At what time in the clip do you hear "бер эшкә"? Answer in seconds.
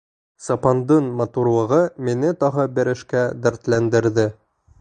2.79-3.25